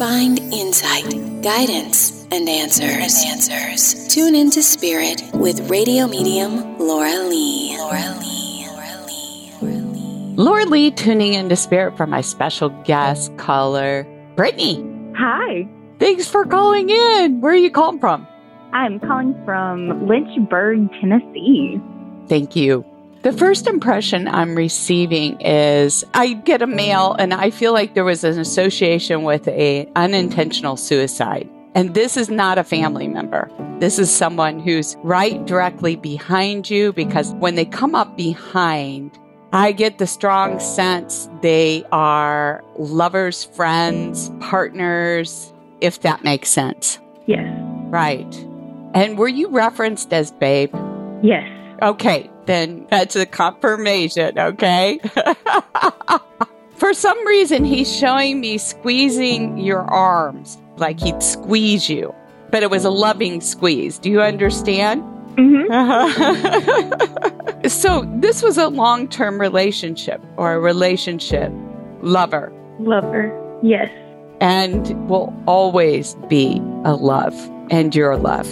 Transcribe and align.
find 0.00 0.38
insight, 0.50 1.04
guidance, 1.42 2.26
and 2.32 2.48
answers. 2.48 3.22
answers. 3.26 4.08
Tune 4.08 4.34
into 4.34 4.62
Spirit 4.62 5.22
with 5.34 5.68
radio 5.68 6.06
medium 6.06 6.78
Laura 6.78 7.12
Lee. 7.28 7.76
Laura 7.76 8.16
Lee. 8.18 8.66
Laura 8.66 9.04
Lee. 9.06 9.52
Laura 9.60 9.76
Lee. 9.76 10.34
Laura 10.36 10.64
Lee 10.64 10.90
tuning 10.90 11.34
into 11.34 11.54
Spirit 11.54 11.98
for 11.98 12.06
my 12.06 12.22
special 12.22 12.70
guest 12.84 13.36
caller, 13.36 14.06
Brittany. 14.36 14.82
Hi. 15.18 15.68
Thanks 15.98 16.26
for 16.26 16.46
calling 16.46 16.88
in. 16.88 17.42
Where 17.42 17.52
are 17.52 17.56
you 17.56 17.70
calling 17.70 18.00
from? 18.00 18.26
I'm 18.72 19.00
calling 19.00 19.38
from 19.44 20.08
Lynchburg, 20.08 20.88
Tennessee. 20.98 21.78
Thank 22.26 22.56
you. 22.56 22.89
The 23.22 23.32
first 23.34 23.66
impression 23.66 24.28
I'm 24.28 24.54
receiving 24.54 25.38
is 25.42 26.06
I 26.14 26.32
get 26.32 26.62
a 26.62 26.66
male 26.66 27.14
and 27.18 27.34
I 27.34 27.50
feel 27.50 27.74
like 27.74 27.92
there 27.92 28.04
was 28.04 28.24
an 28.24 28.38
association 28.38 29.24
with 29.24 29.46
a 29.48 29.86
unintentional 29.94 30.78
suicide. 30.78 31.46
And 31.74 31.92
this 31.92 32.16
is 32.16 32.30
not 32.30 32.56
a 32.56 32.64
family 32.64 33.08
member. 33.08 33.50
This 33.78 33.98
is 33.98 34.10
someone 34.10 34.58
who's 34.58 34.96
right 35.02 35.44
directly 35.44 35.96
behind 35.96 36.70
you 36.70 36.94
because 36.94 37.34
when 37.34 37.56
they 37.56 37.66
come 37.66 37.94
up 37.94 38.16
behind, 38.16 39.18
I 39.52 39.72
get 39.72 39.98
the 39.98 40.06
strong 40.06 40.58
sense 40.58 41.28
they 41.42 41.84
are 41.92 42.64
lovers, 42.78 43.44
friends, 43.44 44.30
partners, 44.40 45.52
if 45.82 46.00
that 46.00 46.24
makes 46.24 46.48
sense. 46.48 46.98
Yes. 47.26 47.54
Right. 47.90 48.34
And 48.94 49.18
were 49.18 49.28
you 49.28 49.48
referenced 49.48 50.10
as 50.14 50.32
babe? 50.32 50.74
Yes. 51.22 51.46
Okay, 51.82 52.30
then 52.50 52.86
that's 52.90 53.14
a 53.14 53.24
confirmation, 53.24 54.38
okay? 54.38 54.98
For 56.76 56.92
some 56.92 57.24
reason, 57.26 57.64
he's 57.64 57.94
showing 57.94 58.40
me 58.40 58.58
squeezing 58.58 59.58
your 59.58 59.82
arms 59.82 60.58
like 60.76 60.98
he'd 60.98 61.22
squeeze 61.22 61.88
you, 61.88 62.12
but 62.50 62.64
it 62.64 62.70
was 62.70 62.84
a 62.84 62.90
loving 62.90 63.40
squeeze. 63.40 63.98
Do 63.98 64.10
you 64.10 64.20
understand? 64.20 65.02
Mm-hmm. 65.36 65.68
so, 67.68 68.04
this 68.16 68.42
was 68.42 68.58
a 68.58 68.68
long 68.68 69.06
term 69.06 69.40
relationship 69.40 70.20
or 70.36 70.54
a 70.54 70.58
relationship 70.58 71.52
lover. 72.02 72.52
Lover. 72.80 73.30
Yes. 73.62 73.90
And 74.40 75.08
will 75.08 75.32
always 75.46 76.16
be 76.28 76.56
a 76.84 76.94
love 76.94 77.34
and 77.70 77.94
your 77.94 78.16
love, 78.16 78.48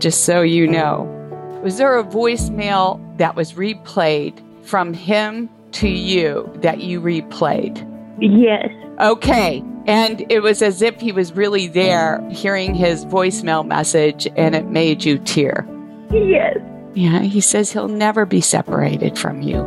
just 0.00 0.24
so 0.24 0.40
you 0.42 0.66
know. 0.66 1.04
Was 1.62 1.76
there 1.76 1.98
a 1.98 2.02
voicemail 2.02 2.98
that 3.20 3.36
was 3.36 3.52
replayed 3.52 4.40
from 4.64 4.94
him 4.94 5.48
to 5.72 5.88
you 5.88 6.50
that 6.62 6.80
you 6.80 7.00
replayed? 7.00 7.86
Yes. 8.18 8.70
Okay. 8.98 9.62
And 9.86 10.24
it 10.32 10.40
was 10.40 10.62
as 10.62 10.80
if 10.80 10.98
he 11.00 11.12
was 11.12 11.34
really 11.34 11.68
there 11.68 12.26
hearing 12.30 12.74
his 12.74 13.04
voicemail 13.04 13.66
message 13.66 14.26
and 14.36 14.54
it 14.54 14.66
made 14.66 15.04
you 15.04 15.18
tear. 15.18 15.68
Yes. 16.10 16.56
Yeah, 16.94 17.20
he 17.20 17.42
says 17.42 17.70
he'll 17.70 17.88
never 17.88 18.24
be 18.24 18.40
separated 18.40 19.18
from 19.18 19.42
you. 19.42 19.62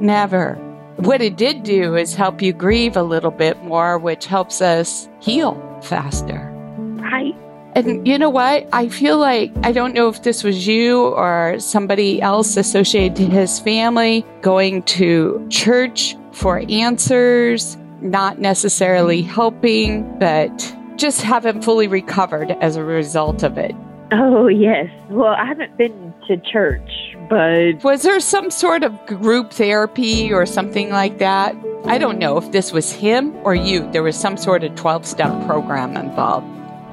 Never. 0.00 0.54
What 0.96 1.20
it 1.20 1.36
did 1.36 1.64
do 1.64 1.96
is 1.96 2.14
help 2.14 2.40
you 2.40 2.52
grieve 2.52 2.96
a 2.96 3.02
little 3.02 3.32
bit 3.32 3.62
more, 3.64 3.98
which 3.98 4.26
helps 4.26 4.62
us 4.62 5.08
heal 5.20 5.60
faster. 5.82 6.48
Right. 6.78 7.34
And 7.74 8.06
you 8.06 8.18
know 8.18 8.30
what? 8.30 8.68
I 8.72 8.88
feel 8.88 9.18
like 9.18 9.52
I 9.64 9.72
don't 9.72 9.94
know 9.94 10.08
if 10.08 10.22
this 10.22 10.44
was 10.44 10.66
you 10.66 11.06
or 11.06 11.56
somebody 11.58 12.22
else 12.22 12.56
associated 12.56 13.16
to 13.16 13.24
his 13.24 13.58
family 13.58 14.24
going 14.42 14.84
to 14.84 15.44
church 15.50 16.16
for 16.32 16.62
answers, 16.68 17.76
not 18.00 18.38
necessarily 18.38 19.22
helping, 19.22 20.18
but 20.18 20.76
just 20.96 21.22
haven't 21.22 21.62
fully 21.62 21.88
recovered 21.88 22.52
as 22.60 22.76
a 22.76 22.84
result 22.84 23.42
of 23.42 23.58
it. 23.58 23.74
Oh, 24.12 24.46
yes. 24.46 24.88
Well, 25.10 25.34
I 25.34 25.44
haven't 25.44 25.76
been 25.76 26.14
to 26.28 26.36
church, 26.36 27.16
but. 27.28 27.82
Was 27.82 28.02
there 28.02 28.20
some 28.20 28.50
sort 28.50 28.84
of 28.84 29.06
group 29.06 29.52
therapy 29.52 30.32
or 30.32 30.46
something 30.46 30.90
like 30.90 31.18
that? 31.18 31.56
I 31.86 31.98
don't 31.98 32.18
know 32.18 32.36
if 32.36 32.52
this 32.52 32.72
was 32.72 32.92
him 32.92 33.34
or 33.44 33.54
you. 33.54 33.90
There 33.90 34.02
was 34.04 34.16
some 34.16 34.36
sort 34.36 34.62
of 34.62 34.74
12 34.76 35.04
step 35.04 35.46
program 35.46 35.96
involved. 35.96 36.46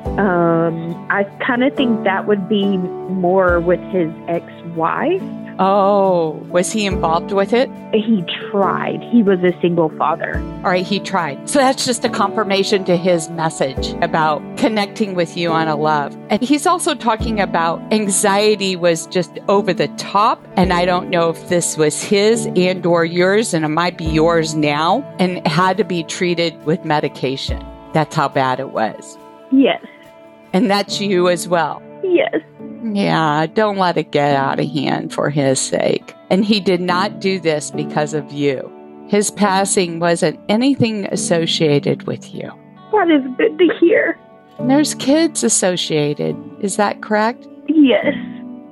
Um, 0.06 1.08
I 1.10 1.24
kind 1.46 1.64
of 1.64 1.76
think 1.76 2.04
that 2.04 2.28
would 2.28 2.50
be 2.50 2.78
more 2.78 3.60
with 3.60 3.80
his 3.92 4.12
ex-wife. 4.28 5.22
Oh, 5.60 6.32
was 6.50 6.72
he 6.72 6.86
involved 6.86 7.32
with 7.34 7.54
it? 7.54 7.70
He 7.94 8.24
tried. 8.50 9.04
He 9.12 9.22
was 9.22 9.40
a 9.44 9.54
single 9.62 9.90
father. 9.90 10.40
All 10.40 10.72
right, 10.72 10.86
he 10.86 11.00
tried. 11.00 11.48
So 11.48 11.60
that's 11.60 11.86
just 11.86 12.04
a 12.04 12.10
confirmation 12.10 12.84
to 12.86 12.98
his 12.98 13.30
message 13.30 13.90
about 14.02 14.42
connecting 14.58 15.14
with 15.14 15.38
you 15.38 15.52
on 15.52 15.68
a 15.68 15.76
love. 15.76 16.18
And 16.30 16.42
he's 16.42 16.66
also 16.66 16.96
talking 16.96 17.40
about 17.40 17.80
anxiety 17.94 18.76
was 18.76 19.06
just 19.08 19.38
over 19.50 19.72
the 19.72 19.90
top. 19.90 20.44
And 20.56 20.74
I 20.74 20.86
don't 20.86 21.10
know 21.10 21.30
if 21.30 21.50
this 21.50 21.78
was 21.78 22.02
his 22.02 22.48
and 22.56 22.84
or 22.86 23.06
yours, 23.06 23.54
and 23.54 23.64
it 23.64 23.70
might 23.70 23.98
be 23.98 24.06
yours 24.06 24.56
now, 24.56 25.02
and 25.20 25.46
had 25.46 25.78
to 25.78 25.84
be 25.84 26.04
treated 26.04 26.66
with 26.66 26.84
medication. 26.86 27.64
That's 27.94 28.16
how 28.16 28.30
bad 28.30 28.60
it 28.60 28.72
was. 28.72 29.18
Yes. 29.52 29.84
And 30.54 30.70
that's 30.70 31.00
you 31.00 31.30
as 31.30 31.48
well. 31.48 31.82
Yes. 32.04 32.36
Yeah, 32.84 33.46
don't 33.48 33.78
let 33.78 33.98
it 33.98 34.12
get 34.12 34.36
out 34.36 34.60
of 34.60 34.68
hand 34.68 35.14
for 35.14 35.30
his 35.30 35.60
sake. 35.60 36.16
And 36.30 36.44
he 36.44 36.60
did 36.60 36.82
not 36.82 37.20
do 37.20 37.40
this 37.40 37.72
because 37.72 38.14
of 38.14 38.32
you. 38.32 38.70
His 39.08 39.30
passing 39.30 40.00
wasn't 40.00 40.40
anything 40.50 41.06
associated 41.08 42.04
with 42.04 42.34
you. 42.34 42.52
That 42.92 43.10
is 43.10 43.24
good 43.38 43.58
to 43.58 43.68
hear. 43.80 44.18
There's 44.68 44.96
kids 44.96 45.44
associated. 45.44 46.36
Is 46.62 46.78
that 46.78 47.02
correct? 47.02 47.48
Yes. 47.68 48.14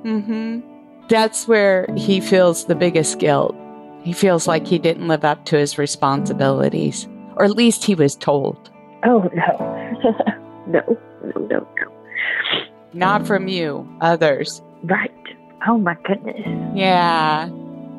Mm-hmm. 0.04 0.60
That's 1.08 1.46
where 1.46 1.86
he 1.96 2.20
feels 2.20 2.64
the 2.64 2.74
biggest 2.74 3.18
guilt. 3.18 3.56
He 4.02 4.12
feels 4.12 4.46
like 4.46 4.66
he 4.66 4.78
didn't 4.78 5.08
live 5.08 5.24
up 5.24 5.44
to 5.46 5.58
his 5.58 5.76
responsibilities, 5.76 7.06
or 7.36 7.44
at 7.44 7.50
least 7.50 7.84
he 7.84 7.94
was 7.94 8.16
told. 8.16 8.70
Oh, 9.04 9.28
no. 9.34 10.30
no, 10.70 10.98
no, 11.22 11.40
no, 11.46 11.68
no. 11.78 11.92
Not 12.92 13.26
from 13.26 13.48
you, 13.48 13.88
others. 14.00 14.62
Right. 14.82 15.10
Oh, 15.68 15.78
my 15.78 15.96
goodness. 16.04 16.40
Yeah. 16.74 17.48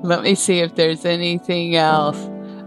Let 0.04 0.24
me 0.24 0.36
see 0.36 0.59
if 0.59 0.76
there's 0.76 1.06
anything 1.06 1.76
else. 1.76 2.18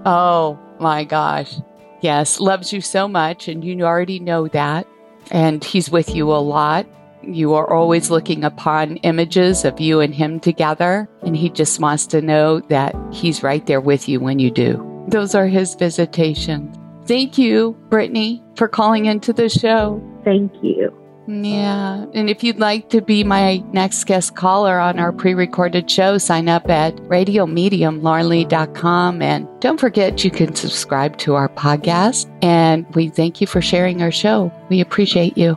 Oh, 0.07 0.59
my 0.79 1.05
gosh. 1.05 1.57
Yes, 2.01 2.39
loves 2.39 2.73
you 2.73 2.81
so 2.81 3.09
much, 3.09 3.49
and 3.49 3.65
you 3.65 3.83
already 3.83 4.19
know 4.19 4.47
that. 4.49 4.87
And 5.31 5.65
he's 5.65 5.91
with 5.91 6.15
you 6.15 6.31
a 6.31 6.37
lot. 6.37 6.87
You 7.23 7.55
are 7.55 7.73
always 7.73 8.11
looking 8.11 8.45
upon 8.45 8.99
images 8.99 9.65
of 9.65 9.81
you 9.81 10.01
and 10.01 10.15
him 10.15 10.39
together, 10.39 11.09
and 11.23 11.35
he 11.35 11.49
just 11.49 11.81
wants 11.81 12.07
to 12.09 12.21
know 12.21 12.61
that 12.61 12.95
he's 13.11 13.43
right 13.43 13.65
there 13.67 13.81
with 13.81 14.09
you 14.09 14.21
when 14.21 14.39
you 14.39 14.51
do. 14.51 15.05
Those 15.09 15.35
are 15.35 15.47
his 15.47 15.75
visitations. 15.75 16.77
Thank 17.07 17.39
you, 17.39 17.77
Brittany, 17.89 18.43
for 18.57 18.69
calling 18.69 19.07
into 19.07 19.33
the 19.33 19.49
show. 19.49 20.03
Thank 20.25 20.53
you. 20.63 20.93
Yeah. 21.27 22.05
And 22.13 22.29
if 22.29 22.45
you'd 22.45 22.59
like 22.59 22.91
to 22.91 23.01
be 23.01 23.25
my 23.25 23.65
next 23.73 24.05
guest 24.05 24.37
caller 24.37 24.79
on 24.79 24.99
our 24.99 25.11
pre 25.13 25.33
recorded 25.35 25.91
show, 25.91 26.19
sign 26.19 26.49
up 26.49 26.69
at 26.69 26.97
radiomediumlauralee.com. 26.97 29.23
And 29.23 29.49
don't 29.61 29.81
forget 29.81 30.23
you 30.25 30.31
can 30.31 30.55
subscribe 30.55 31.17
to 31.19 31.35
our 31.35 31.49
podcast. 31.49 32.31
And 32.43 32.87
we 32.95 33.09
thank 33.09 33.41
you 33.41 33.47
for 33.47 33.63
sharing 33.63 34.03
our 34.03 34.13
show. 34.13 34.53
We 34.69 34.81
appreciate 34.81 35.39
you. 35.39 35.57